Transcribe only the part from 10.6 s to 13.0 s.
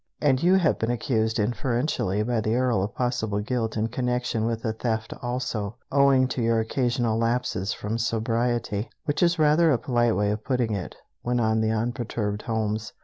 it," went on the unperturbed Holmes.